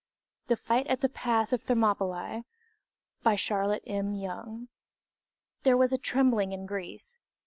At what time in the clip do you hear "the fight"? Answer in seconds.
0.47-0.87